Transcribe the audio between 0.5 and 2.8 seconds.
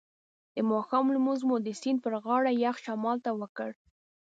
د ماښام لمونځ مو د سیند پر غاړه یخ